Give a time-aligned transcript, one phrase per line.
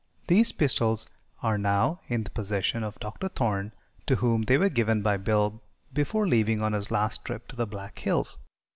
[0.25, 1.05] These pistols
[1.43, 3.27] are now in the possession of Dr.
[3.27, 3.71] Thorne,
[4.07, 5.61] to whom they were given by Bill
[5.93, 8.39] before leaving on his last trip to the Black Hills.